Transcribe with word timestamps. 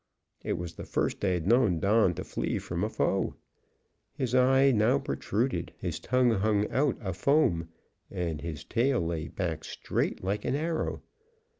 It 0.43 0.53
was 0.53 0.73
the 0.73 0.83
first 0.83 1.23
I 1.23 1.27
had 1.27 1.45
known 1.45 1.79
Don 1.79 2.15
to 2.15 2.23
flee 2.23 2.57
from 2.57 2.83
a 2.83 2.89
foe. 2.89 3.35
His 4.15 4.33
eye 4.33 4.71
now 4.71 4.97
protruded, 4.97 5.73
his 5.77 5.99
tongue 5.99 6.31
hung 6.31 6.67
out 6.71 6.97
a 7.01 7.13
foam, 7.13 7.69
and 8.09 8.41
his 8.41 8.63
tail 8.63 8.99
lay 8.99 9.27
back 9.27 9.63
straight 9.63 10.23
like 10.23 10.43
an 10.43 10.55
arrow. 10.55 11.03